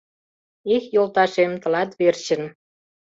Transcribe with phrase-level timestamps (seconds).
[0.75, 2.41] Эх, йолташем, тылат верчын